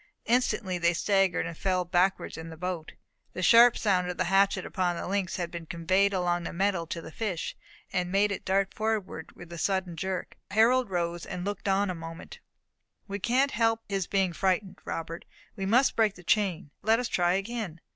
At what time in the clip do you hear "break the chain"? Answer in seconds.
15.95-16.71